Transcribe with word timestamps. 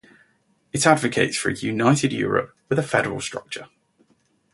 It 0.73 0.87
advocates 0.87 1.37
for 1.37 1.49
a 1.51 1.55
united 1.55 2.11
Europe 2.11 2.57
with 2.69 2.79
a 2.79 2.81
federal 2.81 3.21
structure. 3.21 3.67